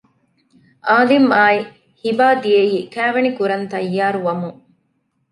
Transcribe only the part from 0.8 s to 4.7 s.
އާލިމްއާއި ހިބާ ދިޔައީ ކައިވެނި ކުރަން ތައްޔާރު ވަމުން